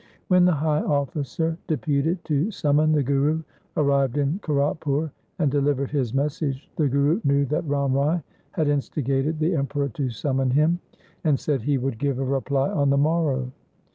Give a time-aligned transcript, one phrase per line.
[0.29, 3.43] When the high officer deputed to summon the Guru
[3.77, 9.37] arrived in Kiratpur and delivered his message, the Guru knew that Ram Rai had instigated
[9.37, 10.79] the Emperor to summon him,
[11.23, 13.51] and said he would give a reply on the morrow.